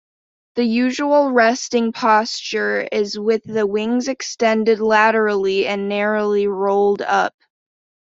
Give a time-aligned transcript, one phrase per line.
[0.55, 7.35] The usual resting posture is with the wings extended laterally and narrowly rolled up.